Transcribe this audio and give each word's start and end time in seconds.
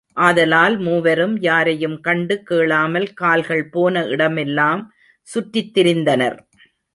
ஆதலால் 0.17 0.75
மூவரும் 0.77 1.35
யாரையும் 1.39 1.97
கண்டு 1.99 2.43
கேளாமல் 2.43 3.07
கால்கள் 3.13 3.63
போன 3.69 4.03
இடமெல்லாம் 4.05 4.81
சுற்றித்திரிந்தனர். 5.27 6.37